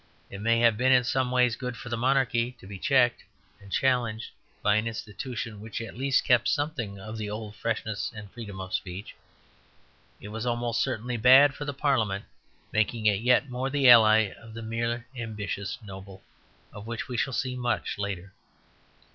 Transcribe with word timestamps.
It 0.31 0.41
may 0.41 0.59
have 0.61 0.77
been 0.77 0.91
in 0.91 1.03
some 1.03 1.29
ways 1.29 1.55
good 1.55 1.77
for 1.77 1.89
the 1.89 1.95
monarchy, 1.95 2.53
to 2.59 2.65
be 2.65 2.79
checked 2.79 3.23
and 3.59 3.71
challenged 3.71 4.31
by 4.63 4.77
an 4.77 4.87
institution 4.87 5.61
which 5.61 5.79
at 5.79 5.95
least 5.95 6.23
kept 6.23 6.47
something 6.47 6.99
of 6.99 7.19
the 7.19 7.29
old 7.29 7.55
freshness 7.55 8.11
and 8.15 8.31
freedom 8.31 8.59
of 8.59 8.73
speech. 8.73 9.15
It 10.19 10.29
was 10.29 10.43
almost 10.43 10.81
certainly 10.81 11.17
bad 11.17 11.53
for 11.53 11.65
the 11.65 11.73
parliament, 11.75 12.25
making 12.71 13.05
it 13.05 13.19
yet 13.19 13.51
more 13.51 13.69
the 13.69 13.87
ally 13.91 14.31
of 14.33 14.55
the 14.55 14.63
mere 14.63 15.05
ambitious 15.15 15.77
noble, 15.83 16.23
of 16.73 16.87
which 16.87 17.07
we 17.07 17.15
shall 17.15 17.31
see 17.31 17.55
much 17.55 17.99
later. 17.99 18.33